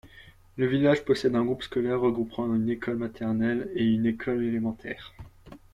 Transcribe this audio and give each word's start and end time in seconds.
Le 0.57 0.65
village 0.65 1.05
possède 1.05 1.35
un 1.35 1.45
groupe 1.45 1.61
scolaire 1.61 1.99
regroupant 1.99 2.51
une 2.55 2.71
école 2.71 2.97
maternelle 2.97 3.69
et 3.75 3.83
une 3.85 4.07
école 4.07 4.43
élémentaire. 4.43 5.13